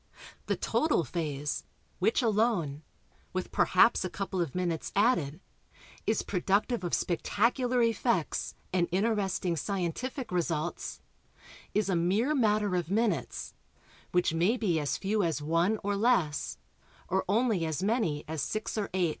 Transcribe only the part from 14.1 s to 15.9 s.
which may be as few as one